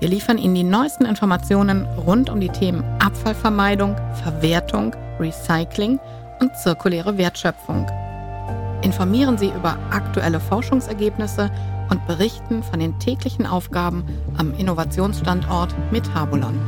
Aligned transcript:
Wir 0.00 0.08
liefern 0.08 0.38
Ihnen 0.38 0.54
die 0.54 0.64
neuesten 0.64 1.04
Informationen 1.04 1.84
rund 1.84 2.30
um 2.30 2.40
die 2.40 2.48
Themen 2.48 2.82
Abfallvermeidung, 3.00 3.96
Verwertung, 4.22 4.96
Recycling 5.18 6.00
und 6.40 6.56
zirkuläre 6.56 7.18
Wertschöpfung. 7.18 7.86
Informieren 8.80 9.36
Sie 9.36 9.48
über 9.48 9.78
aktuelle 9.90 10.40
Forschungsergebnisse 10.40 11.50
und 11.90 12.06
berichten 12.06 12.62
von 12.62 12.80
den 12.80 12.98
täglichen 12.98 13.44
Aufgaben 13.44 14.04
am 14.38 14.54
Innovationsstandort 14.54 15.74
Metabolon. 15.92 16.58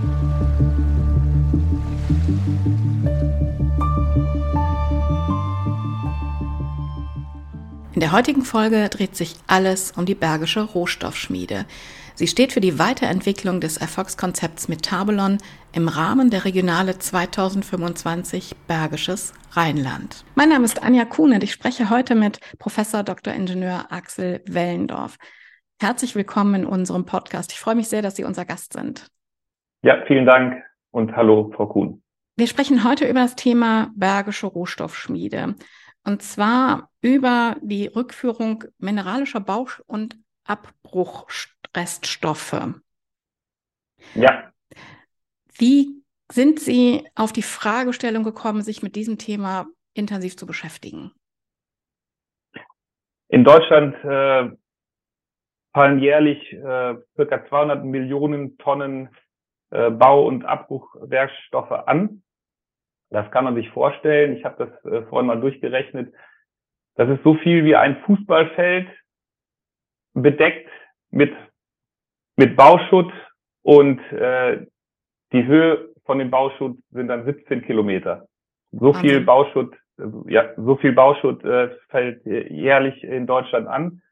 In 7.95 8.01
der 8.01 8.13
heutigen 8.13 8.43
Folge 8.43 8.91
dreht 8.91 9.17
sich 9.17 9.37
alles 9.47 9.93
um 9.97 10.05
die 10.05 10.15
Bergische 10.15 10.61
Rohstoffschmiede. 10.61 11.65
Sie 12.23 12.29
steht 12.29 12.53
für 12.53 12.61
die 12.61 12.79
Weiterentwicklung 12.79 13.61
des 13.61 13.79
Erfolgskonzepts 13.79 14.69
Metabolon 14.69 15.39
im 15.73 15.89
Rahmen 15.89 16.31
der 16.31 16.45
Regionale 16.45 16.97
2025 16.97 18.55
Bergisches 18.69 19.33
Rheinland. 19.51 20.25
Mein 20.37 20.51
Name 20.51 20.65
ist 20.65 20.85
Anja 20.85 21.05
Kuhn 21.05 21.33
und 21.33 21.43
ich 21.43 21.51
spreche 21.51 21.91
heute 21.91 22.15
mit 22.15 22.39
Professor 22.61 23.03
Dr. 23.03 23.35
Ingenieur 23.35 23.87
Axel 23.91 24.41
Wellendorf. 24.47 25.17
Herzlich 25.81 26.15
willkommen 26.15 26.63
in 26.63 26.65
unserem 26.65 27.07
Podcast. 27.07 27.51
Ich 27.51 27.59
freue 27.59 27.75
mich 27.75 27.89
sehr, 27.89 28.03
dass 28.03 28.15
Sie 28.15 28.23
unser 28.23 28.45
Gast 28.45 28.75
sind. 28.75 29.09
Ja, 29.83 30.05
vielen 30.07 30.25
Dank 30.25 30.63
und 30.93 31.17
hallo, 31.17 31.51
Frau 31.57 31.67
Kuhn. 31.67 32.05
Wir 32.37 32.47
sprechen 32.47 32.85
heute 32.85 33.09
über 33.09 33.23
das 33.23 33.35
Thema 33.35 33.91
Bergische 33.97 34.47
Rohstoffschmiede. 34.47 35.57
Und 36.05 36.23
zwar 36.23 36.89
über 37.01 37.57
die 37.63 37.89
Rückführung 37.89 38.63
mineralischer 38.79 39.41
Bauch- 39.41 39.81
und 39.87 40.22
Abbruchreststoffe. 40.45 42.75
Ja. 44.15 44.53
Wie 45.57 46.03
sind 46.31 46.61
Sie 46.61 47.09
auf 47.15 47.33
die 47.33 47.43
Fragestellung 47.43 48.25
gekommen, 48.25 48.63
sich 48.63 48.83
mit 48.83 48.97
diesem 48.97 49.19
Thema 49.19 49.67
intensiv 49.95 50.37
zu 50.37 50.47
beschäftigen? 50.47 51.13
In 53.29 53.45
Deutschland 53.45 53.95
äh, 54.05 54.51
fallen 55.73 56.01
jährlich 56.01 56.53
äh, 56.53 56.97
circa 57.15 57.47
200 57.49 57.85
Millionen 57.85 58.59
Tonnen 58.59 59.09
äh, 59.71 59.91
Bau- 59.91 60.27
und 60.27 60.45
Abbruchwerkstoffe 60.45 61.71
an. 61.71 62.23
Das 63.11 63.31
kann 63.31 63.45
man 63.45 63.55
sich 63.55 63.71
vorstellen. 63.71 64.37
Ich 64.37 64.45
habe 64.45 64.67
das 64.67 64.93
äh, 64.93 65.03
vorhin 65.07 65.27
mal 65.27 65.41
durchgerechnet. 65.41 66.15
Das 66.95 67.09
ist 67.09 67.23
so 67.25 67.35
viel 67.35 67.65
wie 67.65 67.77
ein 67.77 68.03
Fußballfeld 68.05 68.89
bedeckt 70.15 70.69
mit, 71.11 71.33
mit 72.37 72.57
Bauschutt 72.57 73.13
und 73.63 74.01
äh, 74.13 74.67
die 75.33 75.47
Höhe 75.47 75.91
von 76.05 76.19
dem 76.19 76.31
Bauschutt 76.31 76.79
sind 76.91 77.09
dann 77.09 77.25
17 77.25 77.63
Kilometer. 77.63 78.27
So 78.73 78.93
viel 78.93 79.21
Bauschutt, 79.21 79.75
ja, 80.27 80.51
so 80.57 80.77
viel 80.77 80.93
Bauschutt 80.93 81.45
äh, 81.45 81.71
fällt 81.89 82.25
jährlich 82.25 83.03
in 83.05 83.27
Deutschland 83.27 83.69
an. 83.69 84.03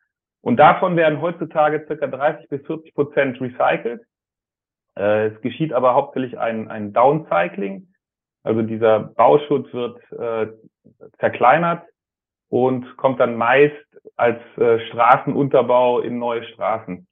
Und 0.42 0.56
davon 0.56 0.96
werden 0.96 1.20
heutzutage 1.20 1.84
circa 1.86 2.06
30 2.06 2.48
bis 2.48 2.66
40 2.66 2.94
Prozent 2.94 3.40
recycelt. 3.40 4.02
Äh, 4.98 5.28
es 5.28 5.40
geschieht 5.40 5.72
aber 5.72 5.94
hauptsächlich 5.94 6.38
ein, 6.38 6.68
ein 6.68 6.92
Downcycling. 6.92 7.88
Also 8.42 8.62
dieser 8.62 9.00
Bauschutt 9.00 9.72
wird 9.74 10.00
äh, 10.12 10.52
zerkleinert 11.18 11.86
und 12.48 12.96
kommt 12.96 13.20
dann 13.20 13.36
meist 13.36 13.74
als 14.16 14.40
äh, 14.56 14.80
Straßenunterbau 14.88 16.00
in 16.00 16.18
neue 16.18 16.44
Straßen. 16.44 17.06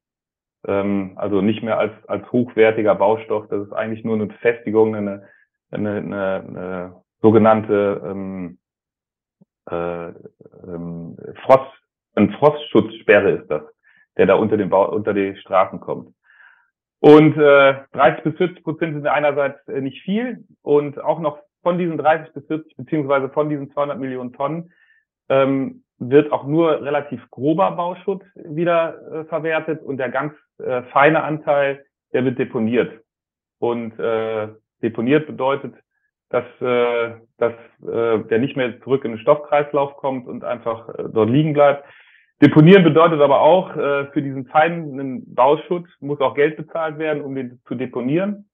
Ähm, 0.66 1.12
also 1.16 1.40
nicht 1.40 1.62
mehr 1.62 1.78
als, 1.78 1.92
als 2.06 2.30
hochwertiger 2.32 2.94
Baustoff. 2.94 3.48
Das 3.48 3.66
ist 3.66 3.72
eigentlich 3.72 4.04
nur 4.04 4.16
eine 4.16 4.26
Befestigung, 4.26 4.94
eine, 4.94 5.28
eine, 5.70 5.96
eine, 5.96 6.44
eine 6.46 7.02
sogenannte 7.20 8.02
ähm, 8.04 8.58
äh, 9.70 10.08
ähm, 10.08 11.16
Frost, 11.44 11.72
ein 12.14 12.32
Frostschutzsperre 12.32 13.30
ist 13.32 13.50
das, 13.50 13.62
der 14.16 14.26
da 14.26 14.34
unter 14.34 14.56
den 14.56 14.70
Bau, 14.70 14.90
unter 14.90 15.14
die 15.14 15.36
Straßen 15.36 15.80
kommt. 15.80 16.14
Und 17.00 17.36
äh, 17.36 17.74
30 17.92 18.24
bis 18.24 18.36
40 18.36 18.64
Prozent 18.64 18.94
sind 18.94 19.06
einerseits 19.06 19.66
äh, 19.68 19.80
nicht 19.80 20.02
viel 20.02 20.44
und 20.62 21.00
auch 21.00 21.20
noch 21.20 21.38
von 21.62 21.78
diesen 21.78 21.96
30 21.96 22.34
bis 22.34 22.46
40 22.46 22.76
beziehungsweise 22.76 23.28
von 23.28 23.48
diesen 23.48 23.70
200 23.72 23.98
Millionen 23.98 24.32
Tonnen 24.32 24.72
ähm, 25.28 25.84
wird 25.98 26.32
auch 26.32 26.44
nur 26.44 26.82
relativ 26.82 27.28
grober 27.30 27.70
Bauschutt 27.72 28.22
wieder 28.34 28.94
äh, 29.12 29.24
verwertet 29.24 29.82
und 29.82 29.96
der 29.98 30.10
ganz 30.10 30.32
äh, 30.58 30.82
feine 30.92 31.22
Anteil, 31.22 31.84
der 32.12 32.24
wird 32.24 32.38
deponiert. 32.38 33.02
Und 33.58 33.98
äh, 33.98 34.48
deponiert 34.82 35.26
bedeutet, 35.26 35.74
dass, 36.30 36.44
äh, 36.60 37.14
dass 37.38 37.52
äh, 37.82 38.18
der 38.24 38.38
nicht 38.38 38.56
mehr 38.56 38.80
zurück 38.82 39.04
in 39.04 39.12
den 39.12 39.20
Stoffkreislauf 39.20 39.96
kommt 39.96 40.28
und 40.28 40.44
einfach 40.44 40.88
äh, 40.90 41.04
dort 41.12 41.30
liegen 41.30 41.52
bleibt. 41.52 41.84
Deponieren 42.40 42.84
bedeutet 42.84 43.20
aber 43.20 43.40
auch, 43.40 43.74
äh, 43.76 44.06
für 44.12 44.22
diesen 44.22 44.46
feinen 44.46 45.34
Bauschutt 45.34 45.86
muss 46.00 46.20
auch 46.20 46.34
Geld 46.34 46.56
bezahlt 46.56 46.98
werden, 46.98 47.22
um 47.22 47.34
den 47.34 47.60
zu 47.66 47.74
deponieren. 47.74 48.48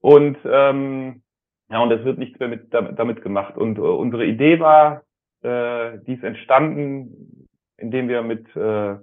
Und 0.00 0.36
ähm, 0.44 1.22
ja, 1.70 1.82
und 1.82 1.90
es 1.90 2.04
wird 2.04 2.18
nichts 2.18 2.38
mehr 2.38 2.48
mit, 2.48 2.72
damit, 2.72 3.22
gemacht. 3.22 3.56
Und 3.56 3.78
äh, 3.78 3.80
unsere 3.80 4.24
Idee 4.26 4.60
war, 4.60 5.02
äh, 5.44 5.98
die 6.06 6.14
ist 6.14 6.24
entstanden, 6.24 7.48
indem 7.76 8.08
wir 8.08 8.22
mit, 8.22 8.44
äh, 8.56 8.96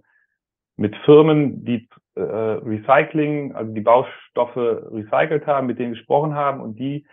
mit 0.76 0.96
Firmen, 1.06 1.64
die 1.66 1.88
äh, 2.16 2.22
Recycling, 2.22 3.54
also 3.54 3.74
die 3.74 3.82
Baustoffe 3.82 4.58
recycelt 4.58 5.46
haben, 5.46 5.68
mit 5.68 5.80
denen 5.80 5.94
gesprochen 5.94 6.36
haben 6.36 6.62
und 6.62 6.80
die 6.80 7.06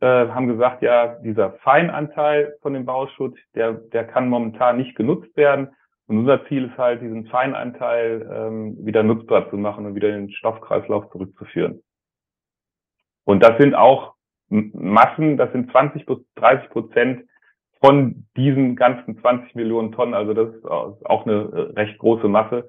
äh, 0.00 0.06
haben 0.06 0.48
gesagt, 0.48 0.82
ja, 0.82 1.16
dieser 1.20 1.52
Feinanteil 1.64 2.56
von 2.60 2.74
dem 2.74 2.84
Bauschutt, 2.84 3.38
der, 3.54 3.72
der 3.72 4.04
kann 4.04 4.28
momentan 4.28 4.76
nicht 4.76 4.94
genutzt 4.94 5.34
werden. 5.36 5.68
Und 6.06 6.18
unser 6.18 6.46
Ziel 6.46 6.66
ist 6.66 6.78
halt, 6.78 7.02
diesen 7.02 7.26
Feinanteil 7.26 8.28
ähm, 8.30 8.76
wieder 8.84 9.02
nutzbar 9.02 9.50
zu 9.50 9.56
machen 9.56 9.86
und 9.86 9.94
wieder 9.94 10.08
in 10.10 10.26
den 10.26 10.30
Stoffkreislauf 10.30 11.10
zurückzuführen. 11.10 11.82
Und 13.24 13.42
das 13.42 13.58
sind 13.58 13.74
auch 13.74 14.14
Massen, 14.48 15.36
das 15.36 15.50
sind 15.50 15.70
20 15.72 16.06
bis 16.06 16.18
30 16.36 16.70
Prozent 16.70 17.24
von 17.80 18.26
diesen 18.36 18.76
ganzen 18.76 19.18
20 19.20 19.54
Millionen 19.54 19.92
Tonnen. 19.92 20.14
Also 20.14 20.34
das 20.34 20.54
ist 20.54 20.64
auch 20.66 21.26
eine 21.26 21.76
recht 21.76 21.98
große 21.98 22.28
Masse. 22.28 22.68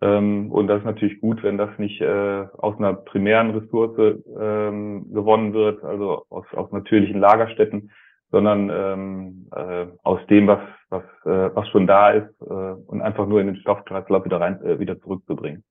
Ähm, 0.00 0.50
und 0.52 0.68
das 0.68 0.78
ist 0.78 0.84
natürlich 0.84 1.20
gut, 1.20 1.42
wenn 1.42 1.58
das 1.58 1.76
nicht 1.78 2.00
äh, 2.00 2.46
aus 2.56 2.76
einer 2.78 2.94
primären 2.94 3.50
Ressource 3.50 4.18
ähm, 4.38 5.12
gewonnen 5.12 5.52
wird, 5.52 5.82
also 5.82 6.24
aus, 6.30 6.46
aus 6.52 6.70
natürlichen 6.70 7.20
Lagerstätten, 7.20 7.90
sondern 8.30 8.70
ähm, 8.70 9.48
äh, 9.54 9.86
aus 10.04 10.20
dem, 10.28 10.46
was, 10.46 10.60
was, 10.90 11.02
äh, 11.24 11.54
was 11.54 11.68
schon 11.68 11.86
da 11.86 12.10
ist 12.10 12.30
äh, 12.42 12.44
und 12.44 13.00
einfach 13.00 13.26
nur 13.26 13.40
in 13.40 13.48
den 13.48 13.56
Stoffkreislauf 13.56 14.24
wieder 14.24 14.40
rein, 14.40 14.62
äh, 14.62 14.78
wieder 14.78 15.00
zurückzubringen. 15.00 15.64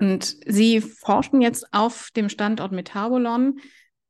Und 0.00 0.24
Sie 0.24 0.80
forschen 0.80 1.40
jetzt 1.40 1.66
auf 1.72 2.10
dem 2.14 2.28
Standort 2.28 2.72
Metabolon, 2.72 3.58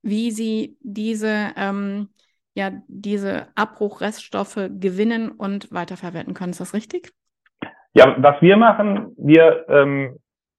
wie 0.03 0.31
Sie 0.31 0.77
diese 0.81 1.53
ähm, 1.57 2.09
ja 2.55 2.71
diese 2.89 3.49
Abbruchreststoffe 3.55 4.71
gewinnen 4.79 5.31
und 5.31 5.73
weiterverwerten 5.73 6.35
können. 6.35 6.51
Ist 6.51 6.61
das 6.61 6.75
richtig? 6.75 7.13
Ja, 7.95 8.17
was 8.19 8.41
wir 8.41 8.57
machen, 8.57 9.15
wir, 9.17 9.67
ähm, 9.69 10.19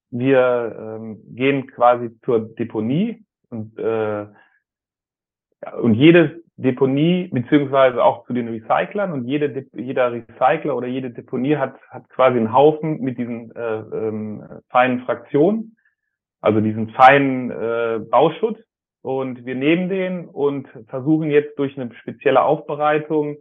wir 0.09 0.75
ähm, 0.80 1.21
gehen 1.36 1.68
quasi 1.68 2.18
zur 2.24 2.56
Deponie 2.56 3.25
und, 3.50 3.77
äh, 3.77 4.27
und 5.81 5.95
jede 5.95 6.42
Deponie 6.57 7.27
beziehungsweise 7.33 8.01
auch 8.01 8.25
zu 8.25 8.33
den 8.33 8.47
Recyclern 8.47 9.12
und 9.12 9.25
jede, 9.25 9.65
jeder 9.74 10.13
Recycler 10.13 10.75
oder 10.77 10.88
jede 10.88 11.09
Deponie 11.09 11.57
hat, 11.57 11.75
hat 11.89 12.07
quasi 12.09 12.38
einen 12.38 12.53
Haufen 12.53 13.01
mit 13.01 13.18
diesen 13.18 13.53
äh, 13.53 13.80
ähm, 13.80 14.44
feinen 14.69 15.01
Fraktionen, 15.01 15.75
also 16.39 16.62
diesen 16.62 16.92
feinen 16.92 17.51
äh, 17.51 18.00
Bauschutt 18.09 18.64
und 19.06 19.46
wir 19.46 19.54
nehmen 19.54 19.88
den 19.88 20.25
und 20.25 20.68
versuchen 20.88 21.30
jetzt 21.30 21.60
durch 21.60 21.78
eine 21.78 21.94
spezielle 21.94 22.42
Aufbereitung, 22.42 23.38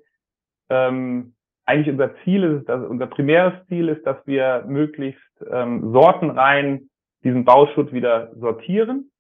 ähm, 0.69 1.33
eigentlich 1.65 1.89
unser 1.89 2.15
Ziel 2.23 2.45
ist, 2.45 2.69
dass, 2.69 2.87
unser 2.87 3.07
primäres 3.07 3.55
Ziel 3.69 3.89
ist, 3.89 4.07
dass 4.07 4.19
wir 4.27 4.67
möglichst 4.69 5.23
ähm, 5.51 5.91
sortenrein 5.91 6.91
diesen 7.23 7.47
Bauschutt 7.47 7.95
wieder 7.95 8.31
sortieren. 8.37 9.11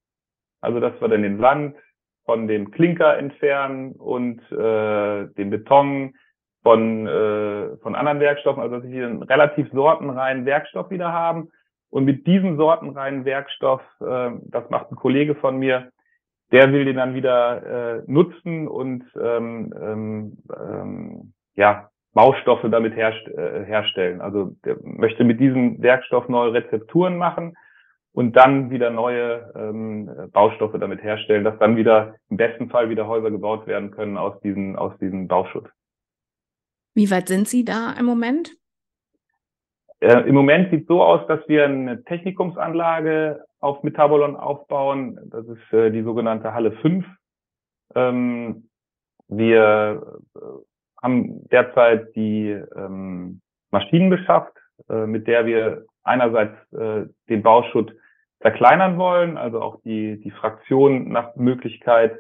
Also 0.60 0.80
dass 0.80 1.00
wir 1.00 1.08
dann 1.08 1.22
den 1.22 1.38
Land, 1.38 1.76
von 2.26 2.46
dem 2.46 2.70
Klinker 2.70 3.16
entfernen 3.16 3.92
und 3.92 4.40
äh, 4.52 5.26
den 5.34 5.48
Beton 5.48 6.14
von, 6.62 7.06
äh, 7.06 7.76
von 7.78 7.94
anderen 7.94 8.20
Werkstoffen, 8.20 8.62
also 8.62 8.80
dass 8.80 8.90
wir 8.90 9.06
einen 9.06 9.22
relativ 9.22 9.70
sortenreinen 9.72 10.44
Werkstoff 10.44 10.90
wieder 10.90 11.12
haben. 11.12 11.48
Und 11.90 12.04
mit 12.04 12.26
diesem 12.26 12.56
sortenreinen 12.58 13.24
Werkstoff, 13.24 13.82
äh, 14.00 14.30
das 14.44 14.68
macht 14.68 14.90
ein 14.90 14.96
Kollege 14.96 15.34
von 15.34 15.58
mir, 15.58 15.90
der 16.54 16.72
will 16.72 16.84
den 16.84 16.96
dann 16.96 17.14
wieder 17.14 17.96
äh, 17.96 18.02
nutzen 18.06 18.68
und 18.68 19.02
ähm, 19.20 19.74
ähm, 19.76 20.38
ähm, 20.56 21.32
ja, 21.56 21.90
Baustoffe 22.12 22.70
damit 22.70 22.94
herst 22.94 23.26
äh, 23.26 23.64
herstellen. 23.64 24.20
Also 24.20 24.54
der 24.64 24.76
möchte 24.84 25.24
mit 25.24 25.40
diesem 25.40 25.82
Werkstoff 25.82 26.28
neue 26.28 26.52
Rezepturen 26.52 27.18
machen 27.18 27.56
und 28.12 28.36
dann 28.36 28.70
wieder 28.70 28.90
neue 28.90 29.52
ähm, 29.56 30.08
Baustoffe 30.32 30.78
damit 30.78 31.02
herstellen, 31.02 31.42
dass 31.42 31.58
dann 31.58 31.76
wieder 31.76 32.14
im 32.30 32.36
besten 32.36 32.70
Fall 32.70 32.88
wieder 32.88 33.08
Häuser 33.08 33.32
gebaut 33.32 33.66
werden 33.66 33.90
können 33.90 34.16
aus 34.16 34.40
diesem 34.40 34.76
aus 34.76 34.96
diesem 34.98 35.26
Bauschutt. 35.26 35.68
Wie 36.94 37.10
weit 37.10 37.26
sind 37.26 37.48
Sie 37.48 37.64
da 37.64 37.94
im 37.98 38.06
Moment? 38.06 38.52
Äh, 39.98 40.28
Im 40.28 40.36
Moment 40.36 40.70
sieht 40.70 40.86
so 40.86 41.02
aus, 41.02 41.26
dass 41.26 41.40
wir 41.48 41.64
eine 41.64 42.04
Technikumsanlage 42.04 43.44
auf 43.64 43.82
Metabolon 43.82 44.36
aufbauen. 44.36 45.18
Das 45.30 45.46
ist 45.46 45.72
äh, 45.72 45.90
die 45.90 46.02
sogenannte 46.02 46.52
Halle 46.52 46.72
5. 46.72 47.06
Ähm, 47.94 48.68
wir 49.28 50.18
äh, 50.36 50.38
haben 51.02 51.48
derzeit 51.48 52.14
die 52.14 52.50
ähm, 52.50 53.40
Maschinen 53.70 54.10
beschafft, 54.10 54.52
äh, 54.90 55.06
mit 55.06 55.26
der 55.26 55.46
wir 55.46 55.86
einerseits 56.02 56.54
äh, 56.74 57.06
den 57.30 57.42
Bauschutt 57.42 57.94
verkleinern 58.40 58.98
wollen, 58.98 59.38
also 59.38 59.62
auch 59.62 59.80
die, 59.82 60.20
die 60.20 60.30
Fraktion 60.30 61.08
nach 61.08 61.34
Möglichkeit 61.34 62.18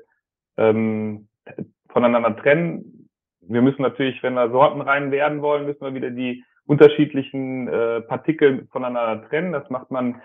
ähm, 0.56 1.28
voneinander 1.90 2.34
trennen. 2.38 3.10
Wir 3.42 3.60
müssen 3.60 3.82
natürlich, 3.82 4.22
wenn 4.22 4.32
wir 4.32 4.50
sortenrein 4.50 5.10
werden 5.10 5.42
wollen, 5.42 5.66
müssen 5.66 5.82
wir 5.82 5.92
wieder 5.92 6.10
die 6.10 6.42
unterschiedlichen 6.64 7.68
äh, 7.68 8.00
Partikel 8.00 8.66
voneinander 8.72 9.28
trennen. 9.28 9.52
Das 9.52 9.68
macht 9.68 9.90
man 9.90 10.22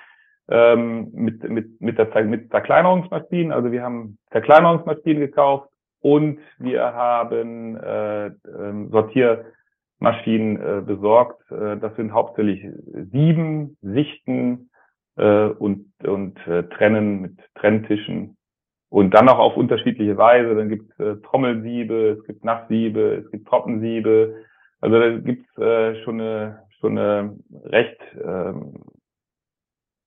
ähm, 0.49 1.09
mit, 1.13 1.47
mit, 1.47 1.79
mit, 1.79 1.97
der, 1.97 2.23
mit 2.25 2.49
Verkleinerungsmaschinen. 2.49 3.51
Also 3.51 3.71
wir 3.71 3.83
haben 3.83 4.17
Verkleinerungsmaschinen 4.31 5.19
gekauft 5.19 5.69
und 6.01 6.39
wir 6.57 6.81
haben 6.81 7.77
äh, 7.77 8.27
äh, 8.27 8.31
Sortiermaschinen 8.89 10.57
äh, 10.57 10.81
besorgt. 10.81 11.41
Äh, 11.51 11.77
das 11.77 11.95
sind 11.95 12.13
hauptsächlich 12.13 12.65
Sieben, 13.11 13.77
Sichten 13.81 14.69
äh, 15.17 15.45
und, 15.47 15.91
und 16.03 16.35
äh, 16.47 16.63
Trennen 16.63 17.21
mit 17.21 17.37
Trenntischen. 17.55 18.35
Und 18.91 19.13
dann 19.13 19.29
auch 19.29 19.37
auf 19.37 19.55
unterschiedliche 19.55 20.17
Weise. 20.17 20.55
Dann 20.55 20.69
gibt 20.69 20.91
es 20.91 20.99
äh, 20.99 21.21
Trommelsiebe, 21.21 22.17
es 22.19 22.25
gibt 22.25 22.43
Nasssiebe, 22.43 23.23
es 23.23 23.31
gibt 23.31 23.47
Trockensiebe. 23.47 24.35
Also 24.81 24.99
da 24.99 25.09
gibt 25.17 25.45
es 25.47 25.63
äh, 25.63 26.03
schon 26.03 26.19
eine 26.19 26.63
schon 26.79 26.97
eine 26.97 27.35
recht 27.65 27.99
ähm, 28.23 28.73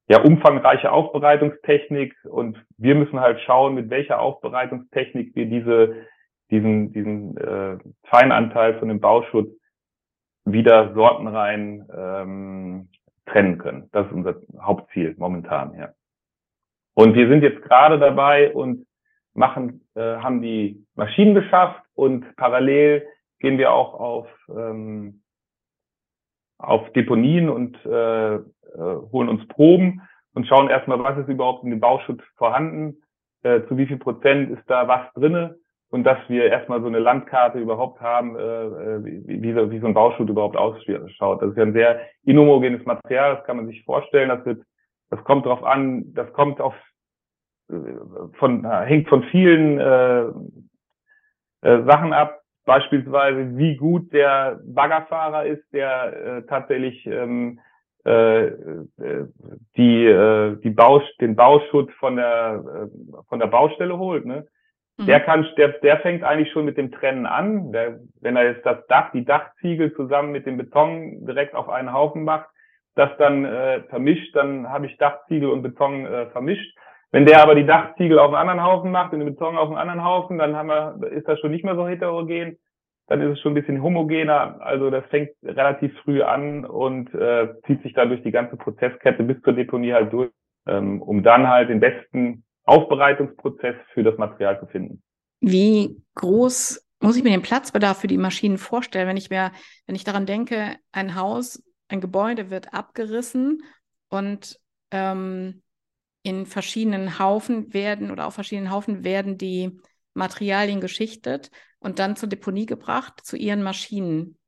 ja, 0.08 0.20
umfangreiche 0.20 0.90
Aufbereitungstechnik 0.90 2.14
und 2.24 2.62
wir 2.76 2.94
müssen 2.94 3.20
halt 3.20 3.40
schauen, 3.40 3.74
mit 3.74 3.90
welcher 3.90 4.20
Aufbereitungstechnik 4.20 5.34
wir 5.34 5.46
diese, 5.46 6.06
diesen, 6.50 6.92
diesen 6.92 7.36
äh, 7.36 7.78
Feinanteil 8.04 8.78
von 8.78 8.88
dem 8.88 9.00
Bauschutz 9.00 9.50
wieder 10.44 10.92
sortenrein 10.94 11.86
ähm, 11.96 12.88
trennen 13.26 13.58
können. 13.58 13.88
Das 13.92 14.06
ist 14.06 14.12
unser 14.12 14.36
Hauptziel 14.60 15.14
momentan, 15.16 15.74
ja. 15.78 15.92
Und 16.94 17.14
wir 17.14 17.28
sind 17.28 17.42
jetzt 17.42 17.62
gerade 17.62 17.98
dabei 17.98 18.52
und 18.52 18.86
machen, 19.34 19.86
äh, 19.94 20.16
haben 20.16 20.42
die 20.42 20.84
Maschinen 20.94 21.32
beschafft 21.32 21.82
und 21.94 22.36
parallel 22.36 23.06
gehen 23.38 23.56
wir 23.56 23.72
auch 23.72 23.94
auf, 23.94 24.28
ähm, 24.50 25.21
auf 26.62 26.90
Deponien 26.92 27.48
und 27.48 27.76
äh, 27.84 28.34
äh, 28.36 28.40
holen 29.12 29.28
uns 29.28 29.46
Proben 29.48 30.02
und 30.34 30.46
schauen 30.46 30.68
erstmal, 30.68 31.02
was 31.02 31.18
ist 31.18 31.28
überhaupt 31.28 31.64
in 31.64 31.70
dem 31.70 31.80
Bauschutz 31.80 32.22
vorhanden, 32.36 33.02
äh, 33.42 33.62
zu 33.68 33.76
wie 33.76 33.86
viel 33.86 33.98
Prozent 33.98 34.50
ist 34.50 34.62
da 34.68 34.88
was 34.88 35.12
drinne 35.14 35.56
und 35.90 36.04
dass 36.04 36.18
wir 36.28 36.46
erstmal 36.46 36.80
so 36.80 36.86
eine 36.86 37.00
Landkarte 37.00 37.58
überhaupt 37.58 38.00
haben, 38.00 38.36
äh, 38.36 38.40
äh 38.40 39.04
wie, 39.04 39.42
wie, 39.42 39.52
so, 39.52 39.70
wie 39.70 39.78
so 39.80 39.86
ein 39.86 39.94
Bauschutt 39.94 40.30
überhaupt 40.30 40.56
ausschaut. 40.56 41.42
Das 41.42 41.50
ist 41.50 41.56
ja 41.56 41.64
ein 41.64 41.74
sehr 41.74 42.00
inhomogenes 42.24 42.84
Material, 42.86 43.36
das 43.36 43.44
kann 43.44 43.56
man 43.56 43.66
sich 43.66 43.84
vorstellen. 43.84 44.30
Das 44.30 44.44
wird, 44.46 44.62
das 45.10 45.22
kommt 45.24 45.44
drauf 45.44 45.62
an, 45.62 46.14
das 46.14 46.32
kommt 46.32 46.60
auf 46.60 46.74
äh, 47.70 47.74
von 48.38 48.64
hängt 48.84 49.08
von 49.08 49.24
vielen 49.24 49.78
äh, 49.78 50.22
äh, 51.62 51.84
Sachen 51.84 52.12
ab, 52.12 52.41
beispielsweise 52.64 53.56
wie 53.56 53.76
gut 53.76 54.12
der 54.12 54.60
Baggerfahrer 54.64 55.46
ist, 55.46 55.64
der 55.72 56.12
äh, 56.12 56.42
tatsächlich 56.46 57.06
ähm, 57.06 57.60
äh, 58.04 58.46
äh, 58.46 59.26
die, 59.76 60.06
äh, 60.06 60.56
die 60.62 60.70
Baus 60.70 61.02
den 61.20 61.36
Bauschutt 61.36 61.92
von 61.92 62.16
der, 62.16 62.64
äh, 62.64 63.22
von 63.28 63.38
der 63.38 63.46
Baustelle 63.46 63.96
holt, 63.96 64.26
ne? 64.26 64.46
Mhm. 64.98 65.06
Der 65.06 65.20
kann, 65.20 65.46
der, 65.56 65.68
der 65.68 65.98
fängt 66.00 66.24
eigentlich 66.24 66.50
schon 66.52 66.64
mit 66.64 66.76
dem 66.76 66.90
Trennen 66.90 67.26
an. 67.26 67.72
Der, 67.72 68.00
wenn 68.20 68.36
er 68.36 68.44
jetzt 68.44 68.66
das 68.66 68.86
Dach, 68.88 69.12
die 69.12 69.24
Dachziegel 69.24 69.94
zusammen 69.94 70.32
mit 70.32 70.46
dem 70.46 70.56
Beton 70.56 71.24
direkt 71.26 71.54
auf 71.54 71.68
einen 71.68 71.92
Haufen 71.92 72.24
macht, 72.24 72.48
das 72.94 73.10
dann 73.18 73.44
äh, 73.44 73.82
vermischt, 73.84 74.34
dann 74.36 74.68
habe 74.68 74.86
ich 74.86 74.98
Dachziegel 74.98 75.48
und 75.48 75.62
Beton 75.62 76.04
äh, 76.04 76.26
vermischt. 76.30 76.76
Wenn 77.12 77.26
der 77.26 77.42
aber 77.42 77.54
die 77.54 77.66
Dachziegel 77.66 78.18
auf 78.18 78.32
einen 78.32 78.48
anderen 78.48 78.64
Haufen 78.64 78.90
macht 78.90 79.12
und 79.12 79.20
den 79.20 79.28
Beton 79.28 79.56
auf 79.56 79.68
einen 79.68 79.78
anderen 79.78 80.04
Haufen, 80.04 80.38
dann 80.38 80.56
haben 80.56 80.68
wir, 80.68 81.12
ist 81.12 81.28
das 81.28 81.38
schon 81.38 81.52
nicht 81.52 81.64
mehr 81.64 81.76
so 81.76 81.86
heterogen 81.86 82.58
dann 83.12 83.20
ist 83.20 83.32
es 83.32 83.40
schon 83.40 83.52
ein 83.52 83.56
bisschen 83.56 83.82
homogener. 83.82 84.60
Also 84.60 84.90
das 84.90 85.04
fängt 85.06 85.30
relativ 85.42 85.92
früh 86.02 86.22
an 86.22 86.64
und 86.64 87.12
äh, 87.14 87.48
zieht 87.66 87.82
sich 87.82 87.92
dann 87.94 88.08
durch 88.08 88.22
die 88.22 88.30
ganze 88.30 88.56
Prozesskette 88.56 89.22
bis 89.22 89.40
zur 89.42 89.52
Deponie 89.52 89.92
halt 89.92 90.12
durch, 90.12 90.30
ähm, 90.66 91.02
um 91.02 91.22
dann 91.22 91.48
halt 91.48 91.68
den 91.68 91.80
besten 91.80 92.44
Aufbereitungsprozess 92.64 93.74
für 93.92 94.02
das 94.02 94.16
Material 94.18 94.58
zu 94.60 94.66
finden. 94.66 95.02
Wie 95.40 96.02
groß 96.14 96.86
muss 97.00 97.16
ich 97.16 97.24
mir 97.24 97.30
den 97.30 97.42
Platzbedarf 97.42 98.00
für 98.00 98.06
die 98.06 98.18
Maschinen 98.18 98.58
vorstellen, 98.58 99.08
wenn 99.08 99.16
ich 99.16 99.28
mir, 99.28 99.50
wenn 99.86 99.96
ich 99.96 100.04
daran 100.04 100.24
denke, 100.24 100.76
ein 100.92 101.16
Haus, 101.16 101.62
ein 101.88 102.00
Gebäude 102.00 102.48
wird 102.48 102.72
abgerissen 102.72 103.62
und 104.08 104.58
ähm, 104.92 105.61
in 106.22 106.46
verschiedenen 106.46 107.18
Haufen 107.18 107.72
werden 107.74 108.10
oder 108.10 108.26
auf 108.26 108.34
verschiedenen 108.34 108.70
Haufen 108.70 109.04
werden 109.04 109.38
die 109.38 109.80
Materialien 110.14 110.80
geschichtet 110.80 111.50
und 111.80 111.98
dann 111.98 112.16
zur 112.16 112.28
Deponie 112.28 112.66
gebracht, 112.66 113.24
zu 113.24 113.36
ihren 113.36 113.62
Maschinen. 113.62 114.38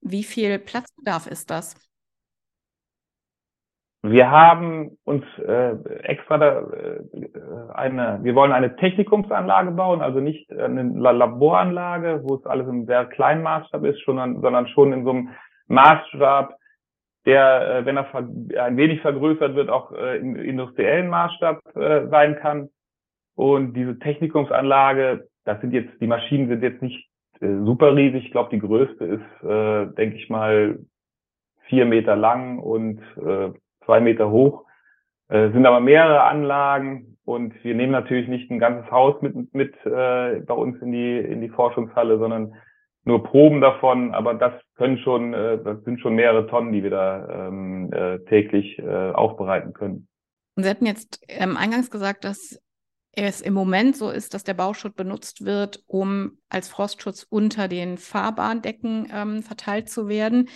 Wie 0.00 0.22
viel 0.22 0.58
Platzbedarf 0.58 1.26
ist 1.26 1.50
das? 1.50 1.76
Wir 4.02 4.30
haben 4.30 4.96
uns 5.04 5.24
äh, 5.46 5.72
extra 6.04 6.38
da, 6.38 6.60
äh, 6.60 7.00
eine, 7.74 8.20
wir 8.22 8.34
wollen 8.34 8.52
eine 8.52 8.74
Technikumsanlage 8.76 9.72
bauen, 9.72 10.00
also 10.00 10.20
nicht 10.20 10.50
eine 10.50 10.84
Laboranlage, 10.98 12.22
wo 12.24 12.36
es 12.36 12.46
alles 12.46 12.66
im 12.66 12.86
sehr 12.86 13.04
kleinen 13.04 13.42
Maßstab 13.42 13.84
ist, 13.84 14.02
sondern, 14.06 14.40
sondern 14.40 14.68
schon 14.68 14.94
in 14.94 15.04
so 15.04 15.10
einem 15.10 15.28
Maßstab, 15.66 16.56
der, 17.26 17.78
äh, 17.78 17.86
wenn 17.86 17.96
er 17.96 18.06
ein 18.64 18.76
wenig 18.76 19.00
vergrößert 19.00 19.54
wird, 19.54 19.70
auch 19.70 19.92
äh, 19.92 20.18
im 20.18 20.36
industriellen 20.36 21.08
Maßstab 21.08 21.76
äh, 21.76 22.08
sein 22.08 22.36
kann. 22.36 22.70
Und 23.34 23.74
diese 23.74 23.98
Technikumsanlage, 23.98 25.28
das 25.44 25.60
sind 25.60 25.72
jetzt, 25.72 26.00
die 26.00 26.06
Maschinen 26.06 26.48
sind 26.48 26.62
jetzt 26.62 26.82
nicht 26.82 27.08
äh, 27.40 27.46
super 27.64 27.94
riesig. 27.94 28.26
Ich 28.26 28.32
glaube, 28.32 28.50
die 28.50 28.58
größte 28.60 29.04
ist, 29.04 29.44
äh, 29.44 29.86
denke 29.94 30.16
ich 30.16 30.28
mal, 30.28 30.78
vier 31.66 31.86
Meter 31.86 32.16
lang 32.16 32.58
und 32.58 33.00
äh, 33.16 33.50
zwei 33.84 34.00
Meter 34.00 34.30
hoch. 34.30 34.64
Äh, 35.28 35.50
sind 35.52 35.64
aber 35.64 35.80
mehrere 35.80 36.24
Anlagen 36.24 37.16
und 37.24 37.54
wir 37.62 37.74
nehmen 37.74 37.92
natürlich 37.92 38.28
nicht 38.28 38.50
ein 38.50 38.58
ganzes 38.58 38.90
Haus 38.90 39.22
mit, 39.22 39.54
mit 39.54 39.74
äh, 39.86 40.40
bei 40.40 40.54
uns 40.54 40.80
in 40.82 40.90
die, 40.90 41.18
in 41.18 41.40
die 41.40 41.48
Forschungshalle, 41.48 42.18
sondern 42.18 42.54
nur 43.04 43.24
Proben 43.24 43.60
davon, 43.60 44.14
aber 44.14 44.34
das 44.34 44.52
können 44.76 44.98
schon, 44.98 45.34
äh, 45.34 45.62
das 45.62 45.82
sind 45.84 46.00
schon 46.00 46.14
mehrere 46.14 46.46
Tonnen, 46.46 46.72
die 46.72 46.82
wir 46.82 46.90
da 46.90 47.48
ähm, 47.48 47.92
äh, 47.92 48.18
täglich 48.26 48.78
äh, 48.78 49.10
aufbereiten 49.10 49.72
können. 49.72 50.08
Und 50.56 50.64
Sie 50.64 50.70
hatten 50.70 50.86
jetzt 50.86 51.22
ähm, 51.28 51.56
eingangs 51.56 51.90
gesagt, 51.90 52.24
dass 52.24 52.60
es 53.12 53.40
im 53.40 53.54
Moment 53.54 53.96
so 53.96 54.10
ist, 54.10 54.34
dass 54.34 54.44
der 54.44 54.54
Bauschutt 54.54 54.94
benutzt 54.94 55.44
wird, 55.44 55.82
um 55.86 56.38
als 56.48 56.68
Frostschutz 56.68 57.26
unter 57.28 57.66
den 57.68 57.98
Fahrbahndecken 57.98 59.08
ähm, 59.12 59.42
verteilt 59.42 59.88
zu 59.88 60.08
werden. 60.08 60.48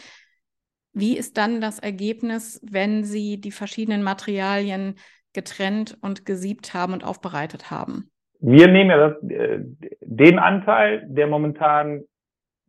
Wie 0.93 1.17
ist 1.17 1.37
dann 1.37 1.61
das 1.61 1.81
Ergebnis, 1.81 2.61
wenn 2.63 3.03
Sie 3.03 3.41
die 3.41 3.51
verschiedenen 3.51 4.05
Materialien 4.05 4.95
getrennt 5.33 5.99
und 6.01 6.25
gesiebt 6.25 6.75
haben 6.75 6.93
und 6.93 7.05
aufbereitet 7.05 7.71
haben? 7.73 8.11
Wir 8.39 8.69
nehmen 8.69 8.91
ja 8.91 9.09
das, 9.09 9.31
äh, 9.31 9.61
den 10.01 10.39
Anteil, 10.39 11.07
der 11.09 11.27
momentan 11.27 12.05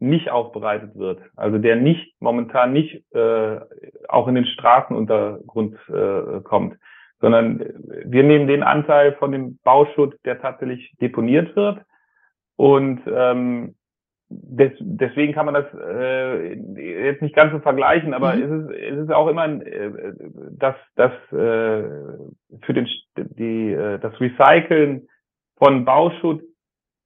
nicht 0.06 0.30
aufbereitet 0.30 0.96
wird, 0.96 1.20
also 1.36 1.58
der 1.58 1.76
nicht 1.76 2.16
momentan 2.20 2.74
nicht 2.74 3.04
äh, 3.14 3.60
auch 4.08 4.28
in 4.28 4.36
den 4.36 4.46
Straßenuntergrund 4.46 5.78
äh, 5.90 6.42
kommt 6.42 6.78
sondern 7.22 7.60
wir 8.06 8.24
nehmen 8.24 8.48
den 8.48 8.64
Anteil 8.64 9.14
von 9.14 9.32
dem 9.32 9.58
Bauschutt, 9.64 10.16
der 10.26 10.42
tatsächlich 10.42 10.94
deponiert 11.02 11.56
wird. 11.56 11.80
Und 12.56 13.02
ähm, 13.08 13.76
des, 14.30 14.72
deswegen 14.80 15.34
kann 15.34 15.46
man 15.46 15.56
das 15.56 15.66
äh, 15.74 16.54
jetzt 16.54 17.22
nicht 17.22 17.36
ganz 17.36 17.52
so 17.52 17.60
vergleichen, 17.60 18.14
aber 18.14 18.36
mhm. 18.36 18.42
es, 18.42 18.52
ist, 18.52 18.80
es 18.80 19.00
ist 19.06 19.12
auch 19.12 19.28
immer 19.28 19.46
äh, 19.48 20.14
das, 20.52 20.76
das 20.96 21.12
äh, 21.32 21.84
für 22.62 22.74
den 22.74 22.88
die, 23.18 23.72
äh, 23.72 24.00
das 24.00 24.20
Recyceln 24.20 25.08
von 25.58 25.86
Bauschutt 25.86 26.44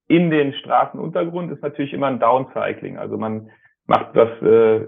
in 0.09 0.31
den 0.31 0.53
Straßenuntergrund 0.53 1.51
ist 1.51 1.61
natürlich 1.61 1.93
immer 1.93 2.07
ein 2.07 2.19
Downcycling. 2.19 2.97
Also 2.97 3.17
man 3.17 3.51
macht 3.85 4.15
das 4.15 4.29
äh, 4.41 4.87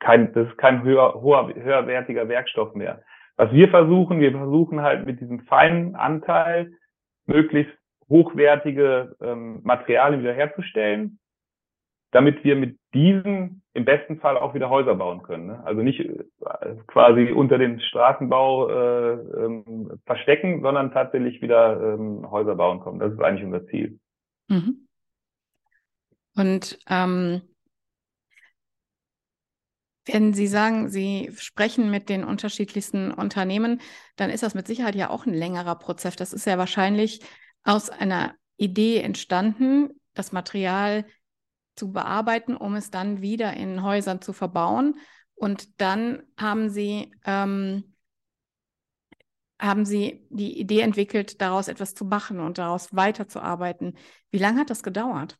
kein, 0.00 0.32
das 0.32 0.48
ist 0.48 0.58
kein 0.58 0.82
höher, 0.82 1.14
hoher, 1.14 1.54
höherwertiger 1.54 2.28
Werkstoff 2.28 2.74
mehr. 2.74 3.02
Was 3.36 3.52
wir 3.52 3.68
versuchen, 3.68 4.18
wir 4.18 4.32
versuchen 4.32 4.80
halt 4.80 5.04
mit 5.04 5.20
diesem 5.20 5.40
feinen 5.40 5.94
Anteil 5.96 6.72
möglichst 7.26 7.74
hochwertige 8.08 9.16
ähm, 9.20 9.60
Materialien 9.64 10.22
wiederherzustellen, 10.22 11.18
damit 12.12 12.42
wir 12.42 12.56
mit 12.56 12.78
diesen 12.94 13.62
im 13.74 13.84
besten 13.84 14.18
Fall 14.20 14.38
auch 14.38 14.54
wieder 14.54 14.70
Häuser 14.70 14.94
bauen 14.94 15.22
können. 15.22 15.48
Ne? 15.48 15.62
Also 15.66 15.82
nicht 15.82 16.00
äh, 16.00 16.24
quasi 16.86 17.32
unter 17.32 17.58
den 17.58 17.80
Straßenbau 17.80 18.70
äh, 18.70 19.12
ähm, 19.44 20.00
verstecken, 20.06 20.62
sondern 20.62 20.92
tatsächlich 20.92 21.42
wieder 21.42 21.78
ähm, 21.82 22.30
Häuser 22.30 22.54
bauen 22.54 22.80
können. 22.80 22.98
Das 22.98 23.12
ist 23.12 23.20
eigentlich 23.20 23.44
unser 23.44 23.66
Ziel. 23.66 23.98
Mhm. 24.48 24.86
Und 26.34 26.78
ähm, 26.88 27.42
wenn 30.04 30.34
Sie 30.34 30.46
sagen, 30.46 30.88
Sie 30.88 31.32
sprechen 31.36 31.90
mit 31.90 32.08
den 32.08 32.24
unterschiedlichsten 32.24 33.10
Unternehmen, 33.10 33.80
dann 34.14 34.30
ist 34.30 34.42
das 34.42 34.54
mit 34.54 34.66
Sicherheit 34.66 34.94
ja 34.94 35.10
auch 35.10 35.26
ein 35.26 35.34
längerer 35.34 35.74
Prozess. 35.76 36.14
Das 36.14 36.32
ist 36.32 36.46
ja 36.46 36.58
wahrscheinlich 36.58 37.20
aus 37.64 37.90
einer 37.90 38.34
Idee 38.56 39.00
entstanden, 39.00 40.00
das 40.14 40.32
Material 40.32 41.04
zu 41.74 41.92
bearbeiten, 41.92 42.56
um 42.56 42.74
es 42.74 42.90
dann 42.90 43.20
wieder 43.20 43.54
in 43.54 43.82
Häusern 43.82 44.22
zu 44.22 44.32
verbauen. 44.32 44.98
Und 45.34 45.80
dann 45.80 46.22
haben 46.38 46.70
Sie, 46.70 47.12
ähm, 47.24 47.95
haben 49.60 49.84
Sie 49.84 50.26
die 50.30 50.60
Idee 50.60 50.80
entwickelt, 50.80 51.40
daraus 51.40 51.68
etwas 51.68 51.94
zu 51.94 52.04
machen 52.04 52.40
und 52.40 52.58
daraus 52.58 52.94
weiterzuarbeiten. 52.94 53.96
Wie 54.30 54.38
lange 54.38 54.60
hat 54.60 54.70
das 54.70 54.82
gedauert? 54.82 55.38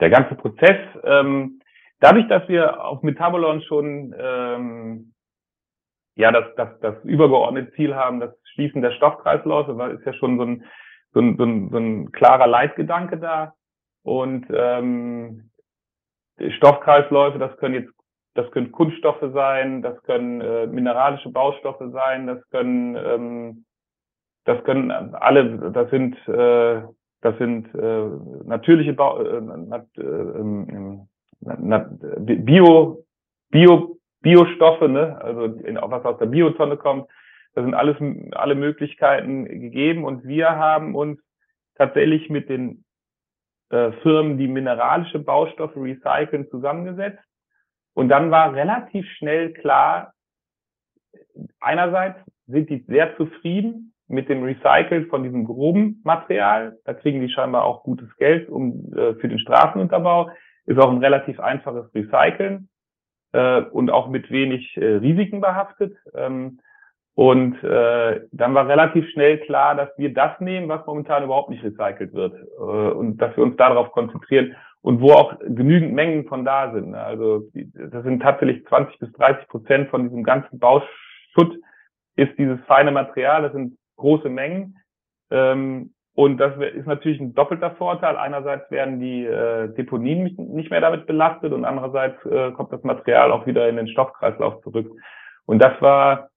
Der 0.00 0.10
ganze 0.10 0.34
Prozess, 0.34 0.78
ähm, 1.04 1.60
dadurch, 2.00 2.26
dass 2.28 2.48
wir 2.48 2.84
auf 2.84 3.02
Metabolon 3.02 3.62
schon 3.62 4.14
ähm, 4.18 5.14
ja 6.16 6.32
das, 6.32 6.46
das, 6.56 6.80
das 6.80 7.04
übergeordnete 7.04 7.72
Ziel 7.72 7.94
haben, 7.94 8.20
das 8.20 8.34
Schließen 8.54 8.82
der 8.82 8.92
Stoffkreisläufe, 8.92 9.76
weil 9.76 9.96
ist 9.96 10.06
ja 10.06 10.14
schon 10.14 10.38
so 10.38 10.44
ein, 10.44 10.64
so 11.12 11.20
ein, 11.20 11.36
so 11.36 11.44
ein, 11.44 11.70
so 11.70 11.78
ein 11.78 12.12
klarer 12.12 12.46
Leitgedanke 12.46 13.18
da. 13.18 13.54
Und 14.02 14.46
ähm, 14.50 15.50
Stoffkreisläufe, 16.56 17.38
das 17.38 17.56
können 17.56 17.74
jetzt, 17.74 17.92
das 18.34 18.50
können 18.50 18.72
Kunststoffe 18.72 19.24
sein, 19.32 19.82
das 19.82 20.02
können 20.02 20.40
äh, 20.40 20.66
mineralische 20.66 21.30
Baustoffe 21.30 21.90
sein, 21.92 22.26
das 22.26 22.38
können, 22.50 22.96
ähm, 22.96 23.64
das 24.44 24.62
können 24.64 24.90
alle, 24.90 25.70
das 25.70 25.90
sind, 25.90 26.16
äh, 26.28 26.82
das 27.20 27.38
sind 27.38 27.74
äh, 27.74 28.08
natürliche 28.44 28.92
Bau, 28.92 29.20
äh, 29.20 29.40
nat, 29.40 29.86
äh, 29.96 30.02
ähm, 30.02 31.08
nat, 31.40 31.88
Bio, 32.18 33.04
Bio, 33.50 33.98
Biostoffe, 34.20 34.88
ne? 34.88 35.20
also 35.22 35.44
in, 35.44 35.76
was 35.76 36.04
aus 36.04 36.18
der 36.18 36.26
Biotonne 36.26 36.76
kommt. 36.76 37.08
Da 37.54 37.62
sind 37.62 37.74
alles 37.74 37.96
alle 38.32 38.56
Möglichkeiten 38.56 39.44
gegeben 39.44 40.04
und 40.04 40.24
wir 40.24 40.50
haben 40.50 40.96
uns 40.96 41.20
tatsächlich 41.76 42.28
mit 42.28 42.48
den 42.48 42.84
äh, 43.70 43.92
Firmen, 44.02 44.38
die 44.38 44.48
mineralische 44.48 45.20
Baustoffe 45.20 45.76
recyceln, 45.76 46.48
zusammengesetzt. 46.50 47.22
Und 47.94 48.08
dann 48.08 48.30
war 48.30 48.54
relativ 48.54 49.06
schnell 49.16 49.52
klar, 49.52 50.12
einerseits 51.60 52.18
sind 52.46 52.68
die 52.68 52.84
sehr 52.86 53.16
zufrieden 53.16 53.94
mit 54.08 54.28
dem 54.28 54.42
Recyceln 54.42 55.06
von 55.06 55.22
diesem 55.22 55.44
groben 55.44 56.02
Material. 56.04 56.78
Da 56.84 56.92
kriegen 56.92 57.20
die 57.20 57.30
scheinbar 57.30 57.64
auch 57.64 57.84
gutes 57.84 58.14
Geld 58.16 58.48
um, 58.48 58.92
äh, 58.94 59.14
für 59.14 59.28
den 59.28 59.38
Straßenunterbau. 59.38 60.30
Ist 60.66 60.78
auch 60.78 60.90
ein 60.90 60.98
relativ 60.98 61.40
einfaches 61.40 61.92
Recyceln 61.94 62.68
äh, 63.32 63.62
und 63.62 63.90
auch 63.90 64.08
mit 64.08 64.30
wenig 64.30 64.76
äh, 64.76 64.96
Risiken 64.96 65.40
behaftet. 65.40 65.96
Ähm, 66.14 66.60
und 67.14 67.62
äh, 67.62 68.22
dann 68.32 68.54
war 68.54 68.66
relativ 68.66 69.08
schnell 69.10 69.38
klar, 69.38 69.76
dass 69.76 69.88
wir 69.96 70.12
das 70.12 70.38
nehmen, 70.40 70.68
was 70.68 70.84
momentan 70.84 71.22
überhaupt 71.22 71.48
nicht 71.48 71.62
recycelt 71.62 72.12
wird 72.12 72.34
äh, 72.58 72.60
und 72.60 73.18
dass 73.18 73.36
wir 73.36 73.44
uns 73.44 73.56
darauf 73.56 73.92
konzentrieren 73.92 74.56
und 74.84 75.00
wo 75.00 75.12
auch 75.12 75.38
genügend 75.40 75.94
Mengen 75.94 76.26
von 76.26 76.44
da 76.44 76.70
sind. 76.70 76.90
Ne? 76.90 77.00
Also 77.00 77.48
das 77.54 78.04
sind 78.04 78.20
tatsächlich 78.20 78.66
20 78.66 78.98
bis 78.98 79.10
30 79.12 79.48
Prozent 79.48 79.88
von 79.88 80.02
diesem 80.02 80.22
ganzen 80.22 80.58
Bauschutt 80.58 81.58
ist 82.16 82.36
dieses 82.36 82.60
feine 82.66 82.92
Material, 82.92 83.42
das 83.42 83.52
sind 83.52 83.78
große 83.96 84.28
Mengen. 84.28 84.76
Ähm, 85.30 85.94
und 86.14 86.36
das 86.36 86.52
ist 86.76 86.86
natürlich 86.86 87.18
ein 87.18 87.34
doppelter 87.34 87.70
Vorteil. 87.72 88.18
Einerseits 88.18 88.70
werden 88.70 89.00
die 89.00 89.24
äh, 89.24 89.74
Deponien 89.74 90.34
nicht 90.36 90.70
mehr 90.70 90.82
damit 90.82 91.06
belastet 91.06 91.54
und 91.54 91.64
andererseits 91.64 92.22
äh, 92.26 92.52
kommt 92.52 92.70
das 92.70 92.84
Material 92.84 93.32
auch 93.32 93.46
wieder 93.46 93.66
in 93.70 93.76
den 93.76 93.88
Stoffkreislauf 93.88 94.62
zurück. 94.62 94.92
Und 95.46 95.60
das 95.64 95.80
war 95.80 96.28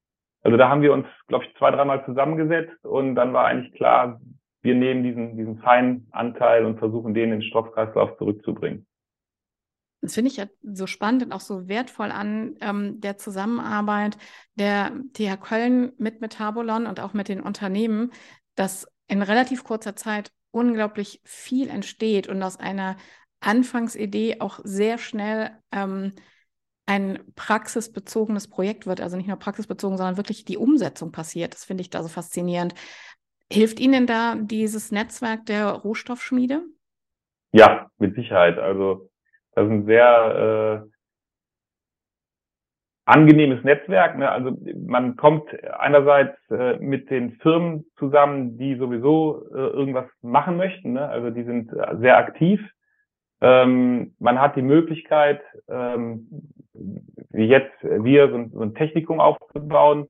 also 0.44 0.56
da 0.56 0.70
haben 0.70 0.82
wir 0.82 0.94
uns, 0.94 1.06
glaube 1.28 1.44
ich, 1.44 1.54
zwei, 1.58 1.72
dreimal 1.72 2.06
zusammengesetzt 2.06 2.86
und 2.86 3.16
dann 3.16 3.34
war 3.34 3.48
eigentlich 3.48 3.74
klar, 3.74 4.22
wir 4.62 4.76
nehmen 4.76 5.04
diesen, 5.04 5.38
diesen 5.38 5.60
feinen 5.60 6.08
Anteil 6.12 6.66
und 6.66 6.80
versuchen, 6.80 7.14
den 7.14 7.26
in 7.26 7.40
den 7.40 7.42
Stoffkreislauf 7.42 8.18
zurückzubringen. 8.18 8.86
Das 10.02 10.14
finde 10.14 10.30
ich 10.30 10.38
ja 10.38 10.46
so 10.62 10.86
spannend 10.88 11.24
und 11.24 11.32
auch 11.32 11.42
so 11.42 11.68
wertvoll 11.68 12.12
an 12.12 12.56
ähm, 12.62 13.02
der 13.02 13.18
Zusammenarbeit 13.18 14.18
der 14.56 14.92
TH 15.14 15.38
Köln 15.38 15.94
mit 15.98 16.22
Metabolon 16.22 16.86
und 16.86 17.00
auch 17.00 17.14
mit 17.14 17.30
den 17.30 17.42
Unternehmen, 17.42 18.12
dass 18.56 18.88
in 19.08 19.22
relativ 19.22 19.64
kurzer 19.64 19.96
Zeit 19.96 20.32
unglaublich 20.52 21.22
viel 21.24 21.70
entsteht 21.70 22.28
und 22.28 22.42
aus 22.44 22.60
einer 22.60 22.98
Anfangsidee 23.40 24.40
auch 24.40 24.60
sehr 24.64 24.98
schnell 24.98 25.52
ähm, 25.72 26.14
ein 26.86 27.20
praxisbezogenes 27.36 28.48
Projekt 28.48 28.88
wird, 28.88 29.02
also 29.02 29.18
nicht 29.18 29.28
nur 29.28 29.38
praxisbezogen, 29.38 29.98
sondern 29.98 30.18
wirklich 30.18 30.46
die 30.46 30.58
Umsetzung 30.58 31.12
passiert. 31.12 31.54
Das 31.54 31.66
finde 31.66 31.82
ich 31.82 31.90
da 31.90 32.02
so 32.02 32.08
faszinierend. 32.08 32.74
Hilft 33.52 33.80
Ihnen 33.80 34.08
da 34.08 34.36
dieses 34.36 34.92
Netzwerk 34.92 35.46
der 35.46 35.68
Rohstoffschmiede? 35.72 36.64
Ja, 37.54 37.90
mit 37.98 38.16
Sicherheit. 38.16 38.60
Also 38.60 39.10
das 39.54 39.66
ist 39.66 39.72
ein 39.72 39.86
sehr 39.86 40.84
äh, 40.86 40.90
angenehmes 43.06 43.64
Netzwerk. 43.64 44.18
Ne? 44.18 44.30
Also 44.30 44.52
man 44.86 45.16
kommt 45.16 45.50
einerseits 45.80 46.38
äh, 46.52 46.78
mit 46.78 47.10
den 47.10 47.32
Firmen 47.38 47.86
zusammen, 47.98 48.58
die 48.58 48.76
sowieso 48.76 49.48
äh, 49.52 49.58
irgendwas 49.58 50.08
machen 50.22 50.58
möchten. 50.58 50.94
Ne? 50.94 51.08
Also 51.08 51.30
die 51.30 51.44
sind 51.44 51.72
äh, 51.72 51.98
sehr 52.00 52.18
aktiv. 52.18 52.60
Ähm, 53.40 54.14
man 54.20 54.42
hat 54.42 54.58
die 54.58 54.62
Möglichkeit, 54.62 55.42
ähm, 55.70 56.28
wie 56.74 57.46
jetzt 57.46 57.82
wir, 57.82 58.30
so 58.30 58.36
ein, 58.36 58.50
so 58.52 58.62
ein 58.62 58.76
Technikum 58.76 59.22
aufzubauen, 59.22 60.08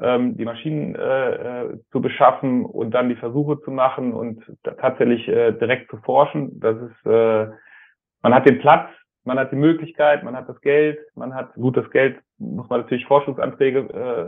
ähm, 0.00 0.36
die 0.36 0.44
Maschinen 0.44 0.94
äh, 0.94 1.62
äh, 1.64 1.78
zu 1.90 2.00
beschaffen 2.00 2.64
und 2.64 2.92
dann 2.92 3.08
die 3.08 3.16
Versuche 3.16 3.60
zu 3.60 3.70
machen 3.70 4.12
und 4.12 4.42
tatsächlich 4.62 5.28
äh, 5.28 5.52
direkt 5.52 5.90
zu 5.90 5.98
forschen. 5.98 6.58
Das 6.60 6.76
ist, 6.76 7.06
äh, 7.06 7.48
man 8.22 8.34
hat 8.34 8.46
den 8.46 8.58
Platz, 8.60 8.88
man 9.24 9.38
hat 9.38 9.52
die 9.52 9.56
Möglichkeit, 9.56 10.24
man 10.24 10.36
hat 10.36 10.48
das 10.48 10.60
Geld, 10.60 10.98
man 11.14 11.34
hat 11.34 11.54
gut 11.54 11.76
das 11.76 11.90
Geld, 11.90 12.18
muss 12.38 12.68
man 12.68 12.80
natürlich 12.80 13.06
Forschungsanträge 13.06 13.80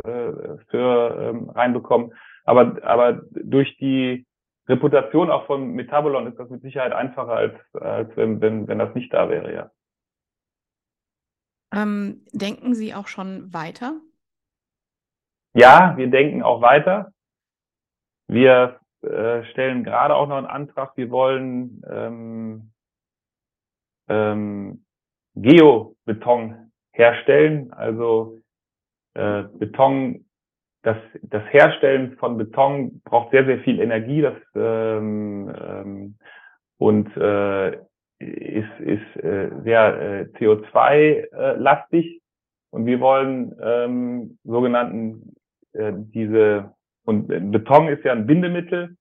äh, 0.04 0.08
äh 0.08 0.58
für 0.68 1.16
ähm, 1.18 1.50
reinbekommen. 1.50 2.12
Aber, 2.44 2.76
aber 2.82 3.22
durch 3.32 3.76
die 3.78 4.26
Reputation 4.68 5.30
auch 5.30 5.46
von 5.46 5.72
Metabolon 5.72 6.26
ist 6.26 6.38
das 6.38 6.50
mit 6.50 6.62
Sicherheit 6.62 6.92
einfacher, 6.92 7.32
als, 7.32 7.54
als 7.74 8.16
wenn, 8.16 8.40
wenn, 8.40 8.68
wenn 8.68 8.78
das 8.78 8.94
nicht 8.94 9.12
da 9.12 9.28
wäre, 9.28 9.52
ja. 9.52 9.70
Ähm, 11.74 12.26
denken 12.32 12.74
Sie 12.74 12.94
auch 12.94 13.08
schon 13.08 13.52
weiter? 13.52 13.94
Ja, 15.54 15.96
wir 15.96 16.08
denken 16.08 16.42
auch 16.42 16.62
weiter. 16.62 17.12
Wir 18.28 18.80
äh, 19.02 19.44
stellen 19.50 19.84
gerade 19.84 20.14
auch 20.14 20.26
noch 20.26 20.36
einen 20.36 20.46
Antrag. 20.46 20.96
Wir 20.96 21.10
wollen 21.10 21.82
ähm, 21.90 22.72
ähm, 24.08 24.84
Geobeton 25.34 26.72
herstellen, 26.92 27.72
also 27.72 28.40
äh, 29.14 29.42
Beton 29.42 30.24
das, 30.82 30.96
das 31.22 31.44
Herstellen 31.52 32.16
von 32.16 32.36
Beton 32.36 33.00
braucht 33.04 33.30
sehr, 33.30 33.44
sehr 33.44 33.60
viel 33.60 33.80
Energie 33.80 34.20
das, 34.20 34.34
ähm, 34.56 35.54
ähm, 35.56 36.18
und 36.78 37.16
äh, 37.16 37.76
ist, 38.18 38.80
ist 38.80 39.16
äh, 39.22 39.50
sehr 39.62 40.00
äh, 40.00 40.22
CO2-lastig. 40.38 42.06
Äh, 42.06 42.20
und 42.70 42.86
wir 42.86 43.00
wollen 43.00 43.54
ähm, 43.62 44.38
sogenannten 44.44 45.36
äh, 45.74 45.92
diese, 45.94 46.72
und 47.04 47.28
Beton 47.28 47.88
ist 47.88 48.04
ja 48.04 48.12
ein 48.12 48.26
Bindemittel, 48.26 48.96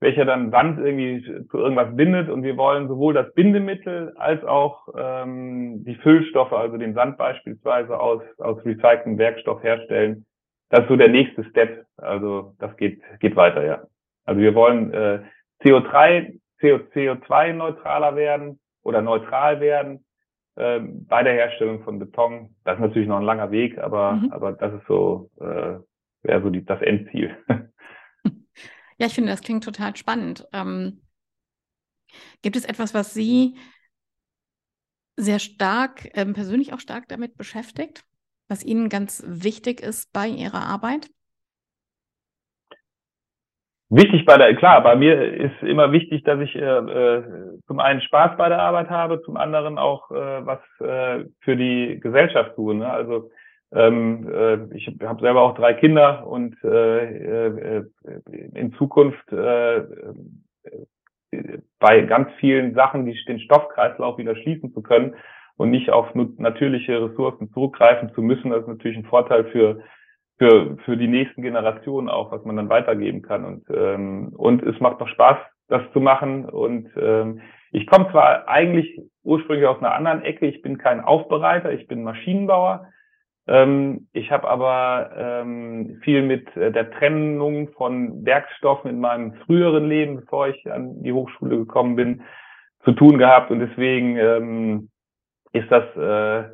welcher 0.00 0.24
dann 0.26 0.50
Sand 0.50 0.78
irgendwie 0.78 1.22
zu 1.50 1.58
irgendwas 1.58 1.96
bindet 1.96 2.28
und 2.28 2.42
wir 2.42 2.56
wollen 2.56 2.88
sowohl 2.88 3.14
das 3.14 3.32
Bindemittel 3.32 4.12
als 4.16 4.44
auch 4.44 4.88
ähm, 4.96 5.82
die 5.84 5.94
Füllstoffe, 5.94 6.52
also 6.52 6.76
den 6.76 6.94
Sand 6.94 7.16
beispielsweise 7.16 7.98
aus, 7.98 8.22
aus 8.38 8.58
recyceltem 8.66 9.16
Werkstoff 9.16 9.62
herstellen. 9.62 10.26
Das 10.68 10.80
ist 10.82 10.88
so 10.88 10.96
der 10.96 11.08
nächste 11.08 11.44
Step. 11.44 11.86
Also 11.96 12.54
das 12.58 12.76
geht, 12.76 13.00
geht 13.20 13.36
weiter, 13.36 13.64
ja. 13.64 13.82
Also 14.26 14.40
wir 14.40 14.54
wollen 14.54 14.92
äh, 14.92 15.20
CO3, 15.62 16.38
CO, 16.60 16.80
CO2-neutraler 16.92 18.16
werden 18.16 18.60
oder 18.82 19.00
neutral 19.00 19.60
werden 19.60 20.03
äh, 20.56 20.80
bei 20.80 21.22
der 21.22 21.34
Herstellung 21.34 21.82
von 21.82 21.98
Beton. 21.98 22.54
Das 22.64 22.74
ist 22.76 22.80
natürlich 22.80 23.08
noch 23.08 23.18
ein 23.18 23.24
langer 23.24 23.50
Weg, 23.50 23.78
aber, 23.78 24.12
mhm. 24.14 24.32
aber 24.32 24.52
das 24.52 24.74
ist 24.74 24.86
so, 24.86 25.30
äh, 25.40 25.78
wäre 26.22 26.42
so 26.42 26.50
die, 26.50 26.64
das 26.64 26.80
Endziel. 26.82 27.36
Ja, 28.98 29.06
ich 29.06 29.14
finde, 29.14 29.30
das 29.30 29.40
klingt 29.40 29.64
total 29.64 29.96
spannend. 29.96 30.46
Ähm, 30.52 31.02
gibt 32.42 32.56
es 32.56 32.64
etwas, 32.64 32.94
was 32.94 33.12
Sie 33.12 33.56
sehr 35.16 35.38
stark, 35.38 36.08
ähm, 36.14 36.32
persönlich 36.32 36.72
auch 36.72 36.80
stark 36.80 37.08
damit 37.08 37.36
beschäftigt, 37.36 38.04
was 38.48 38.64
Ihnen 38.64 38.88
ganz 38.88 39.22
wichtig 39.26 39.80
ist 39.80 40.12
bei 40.12 40.28
Ihrer 40.28 40.62
Arbeit? 40.62 41.10
Wichtig 43.90 44.24
bei 44.24 44.38
der, 44.38 44.54
klar, 44.56 44.82
bei 44.82 44.96
mir 44.96 45.20
ist 45.34 45.62
immer 45.62 45.92
wichtig, 45.92 46.24
dass 46.24 46.40
ich 46.40 46.54
äh, 46.56 46.60
äh, 46.60 47.22
zum 47.66 47.80
einen 47.80 48.00
Spaß 48.00 48.36
bei 48.36 48.48
der 48.48 48.60
Arbeit 48.60 48.88
habe, 48.88 49.20
zum 49.22 49.36
anderen 49.36 49.78
auch 49.78 50.10
äh, 50.10 50.46
was 50.46 50.60
äh, 50.80 51.26
für 51.40 51.56
die 51.56 52.00
Gesellschaft 52.00 52.54
tue. 52.56 52.74
Ne? 52.74 52.90
Also 52.90 53.30
ähm, 53.72 54.28
äh, 54.32 54.76
ich 54.76 54.86
habe 55.04 55.20
selber 55.20 55.42
auch 55.42 55.54
drei 55.54 55.74
Kinder 55.74 56.26
und 56.26 56.56
äh, 56.64 57.78
äh, 57.78 57.84
in 58.54 58.72
Zukunft 58.74 59.30
äh, 59.32 59.82
bei 61.78 62.00
ganz 62.02 62.30
vielen 62.38 62.74
Sachen 62.74 63.04
die, 63.04 63.18
den 63.26 63.40
Stoffkreislauf 63.40 64.16
wieder 64.16 64.36
schließen 64.36 64.72
zu 64.72 64.80
können 64.82 65.14
und 65.56 65.70
nicht 65.70 65.90
auf 65.90 66.14
natürliche 66.14 67.02
Ressourcen 67.02 67.50
zurückgreifen 67.52 68.12
zu 68.14 68.22
müssen. 68.22 68.50
Das 68.50 68.62
ist 68.62 68.68
natürlich 68.68 68.96
ein 68.96 69.04
Vorteil 69.04 69.44
für 69.46 69.80
für 70.38 70.76
für 70.84 70.96
die 70.96 71.08
nächsten 71.08 71.42
Generationen 71.42 72.08
auch, 72.08 72.32
was 72.32 72.44
man 72.44 72.56
dann 72.56 72.68
weitergeben 72.68 73.22
kann. 73.22 73.44
Und 73.44 73.64
ähm, 73.70 74.32
und 74.36 74.62
es 74.62 74.78
macht 74.80 75.00
noch 75.00 75.08
Spaß, 75.08 75.38
das 75.68 75.82
zu 75.92 76.00
machen. 76.00 76.44
Und 76.44 76.90
ähm, 76.96 77.40
ich 77.70 77.86
komme 77.86 78.10
zwar 78.10 78.48
eigentlich 78.48 79.00
ursprünglich 79.22 79.66
aus 79.66 79.78
einer 79.78 79.94
anderen 79.94 80.22
Ecke. 80.22 80.46
Ich 80.46 80.62
bin 80.62 80.78
kein 80.78 81.00
Aufbereiter, 81.00 81.72
ich 81.72 81.86
bin 81.86 82.02
Maschinenbauer. 82.02 82.88
Ähm, 83.46 84.08
ich 84.12 84.30
habe 84.30 84.48
aber 84.48 85.10
ähm, 85.16 86.00
viel 86.02 86.22
mit 86.22 86.56
äh, 86.56 86.72
der 86.72 86.90
Trennung 86.92 87.72
von 87.72 88.24
Werkstoffen 88.24 88.90
in 88.90 89.00
meinem 89.00 89.34
früheren 89.44 89.86
Leben, 89.88 90.16
bevor 90.16 90.48
ich 90.48 90.70
an 90.70 91.02
die 91.02 91.12
Hochschule 91.12 91.58
gekommen 91.58 91.96
bin, 91.96 92.22
zu 92.84 92.92
tun 92.92 93.18
gehabt 93.18 93.50
und 93.50 93.60
deswegen 93.60 94.16
ähm, 94.16 94.90
ist 95.52 95.70
das 95.70 95.84
äh, 95.96 96.50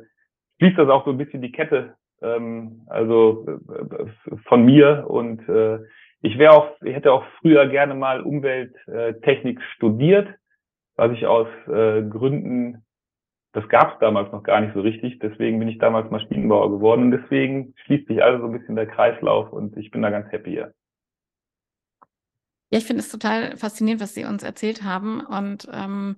schließt 0.59 0.77
das 0.77 0.89
auch 0.89 1.05
so 1.05 1.11
ein 1.11 1.17
bisschen 1.17 1.41
die 1.41 1.51
Kette, 1.51 1.95
ähm, 2.21 2.83
also 2.87 3.45
äh, 3.47 4.37
von 4.47 4.65
mir 4.65 5.05
und 5.07 5.47
äh, 5.49 5.79
ich 6.21 6.37
wäre 6.37 6.53
auch, 6.53 6.81
ich 6.83 6.95
hätte 6.95 7.11
auch 7.13 7.25
früher 7.39 7.67
gerne 7.67 7.95
mal 7.95 8.21
Umwelttechnik 8.21 9.59
studiert, 9.75 10.27
was 10.95 11.11
ich 11.13 11.25
aus 11.25 11.47
äh, 11.67 12.03
Gründen 12.03 12.83
das 13.53 13.67
gab 13.67 13.93
es 13.93 13.99
damals 13.99 14.31
noch 14.31 14.43
gar 14.43 14.61
nicht 14.61 14.73
so 14.73 14.81
richtig. 14.81 15.19
Deswegen 15.19 15.59
bin 15.59 15.67
ich 15.67 15.77
damals 15.77 16.09
Maschinenbauer 16.09 16.71
geworden. 16.71 17.03
Und 17.03 17.11
deswegen 17.11 17.73
schließt 17.85 18.07
sich 18.07 18.23
also 18.23 18.39
so 18.39 18.51
ein 18.51 18.57
bisschen 18.57 18.75
der 18.75 18.87
Kreislauf 18.87 19.51
und 19.51 19.75
ich 19.77 19.91
bin 19.91 20.01
da 20.01 20.09
ganz 20.09 20.31
happy 20.31 20.51
hier. 20.51 20.73
Ja, 22.69 22.79
ich 22.79 22.85
finde 22.85 23.01
es 23.01 23.09
total 23.09 23.57
faszinierend, 23.57 24.01
was 24.01 24.13
Sie 24.13 24.23
uns 24.23 24.43
erzählt 24.43 24.83
haben 24.83 25.19
und 25.19 25.67
ähm, 25.73 26.15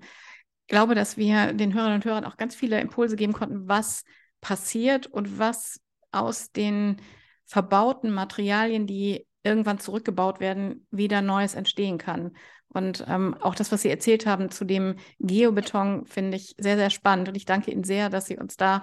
glaube, 0.67 0.93
dass 0.93 1.17
wir 1.17 1.53
den 1.53 1.73
Hörerinnen 1.73 1.95
und 1.95 2.05
Hörern 2.05 2.25
auch 2.25 2.37
ganz 2.37 2.53
viele 2.55 2.79
Impulse 2.79 3.15
geben 3.15 3.33
konnten, 3.33 3.67
was 3.67 4.03
passiert 4.39 5.07
und 5.07 5.39
was 5.39 5.81
aus 6.13 6.51
den 6.51 6.97
verbauten 7.45 8.11
Materialien, 8.11 8.87
die 8.87 9.27
irgendwann 9.43 9.79
zurückgebaut 9.79 10.39
werden, 10.39 10.87
wieder 10.91 11.21
Neues 11.21 11.53
entstehen 11.53 11.97
kann. 11.97 12.31
Und 12.69 13.05
ähm, 13.07 13.35
auch 13.39 13.55
das, 13.55 13.71
was 13.71 13.81
Sie 13.83 13.89
erzählt 13.89 14.25
haben 14.25 14.49
zu 14.49 14.65
dem 14.65 14.95
Geobeton, 15.19 16.05
finde 16.05 16.37
ich 16.37 16.55
sehr, 16.57 16.77
sehr 16.77 16.89
spannend. 16.89 17.27
Und 17.27 17.35
ich 17.35 17.45
danke 17.45 17.71
Ihnen 17.71 17.83
sehr, 17.83 18.09
dass 18.09 18.25
Sie 18.25 18.37
uns 18.37 18.57
da 18.57 18.81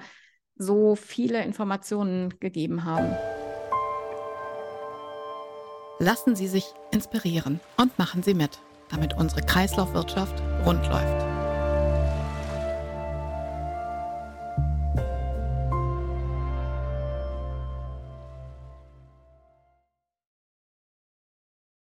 so 0.57 0.95
viele 0.95 1.43
Informationen 1.43 2.38
gegeben 2.38 2.85
haben. 2.85 3.16
Lassen 5.99 6.37
Sie 6.37 6.47
sich 6.47 6.66
inspirieren 6.93 7.61
und 7.77 7.99
machen 7.99 8.23
Sie 8.23 8.35
mit, 8.35 8.61
damit 8.90 9.16
unsere 9.16 9.43
Kreislaufwirtschaft 9.43 10.40
rund 10.64 10.87
läuft. 10.87 11.30